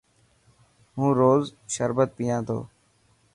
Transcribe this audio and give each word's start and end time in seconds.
هون 0.97 1.11
روز 1.19 1.43
شربت 1.75 2.09
پيان 2.17 2.41
ٿو. 2.47 2.57